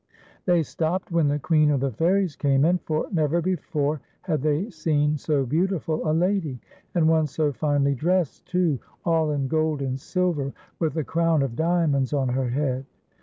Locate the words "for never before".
2.79-4.01